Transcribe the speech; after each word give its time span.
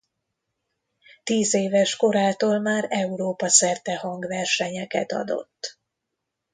Tízéves 1.23 1.95
korától 1.95 2.59
már 2.59 2.85
Európa-szerte 2.89 3.95
hangversenyeket 3.97 5.11
adott. 5.11 5.79